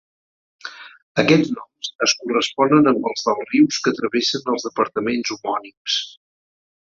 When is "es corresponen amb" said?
2.07-3.05